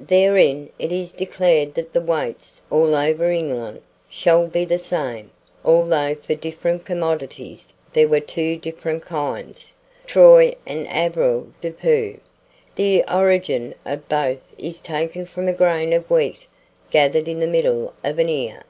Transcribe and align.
Therein 0.00 0.70
it 0.78 0.90
is 0.90 1.12
declared 1.12 1.74
that 1.74 1.92
the 1.92 2.00
weights, 2.00 2.62
all 2.70 2.94
over 2.94 3.30
England, 3.30 3.82
shall 4.08 4.46
be 4.46 4.64
the 4.64 4.78
same, 4.78 5.30
although 5.66 6.14
for 6.14 6.34
different 6.34 6.86
commodities 6.86 7.68
there 7.92 8.08
were 8.08 8.20
two 8.20 8.56
different 8.56 9.04
kinds, 9.04 9.74
Troy 10.06 10.54
and 10.66 10.86
Avoirdupois. 10.88 12.20
The 12.74 13.04
origin 13.06 13.74
of 13.84 14.08
both 14.08 14.40
is 14.56 14.80
taken 14.80 15.26
from 15.26 15.46
a 15.46 15.52
grain 15.52 15.92
of 15.92 16.10
wheat 16.10 16.46
gathered 16.90 17.28
in 17.28 17.40
the 17.40 17.46
middle 17.46 17.92
of 18.02 18.18
an 18.18 18.30
ear. 18.30 18.62